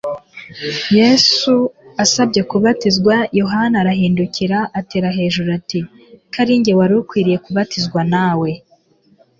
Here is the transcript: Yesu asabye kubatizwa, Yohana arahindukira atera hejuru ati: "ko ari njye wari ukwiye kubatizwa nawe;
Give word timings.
Yesu 0.99 1.53
asabye 2.03 2.41
kubatizwa, 2.49 3.15
Yohana 3.39 3.75
arahindukira 3.81 4.57
atera 4.79 5.07
hejuru 5.17 5.49
ati: 5.59 5.79
"ko 6.31 6.37
ari 6.41 6.53
njye 6.59 6.73
wari 6.79 6.93
ukwiye 7.01 7.35
kubatizwa 7.45 8.01
nawe; 8.13 8.49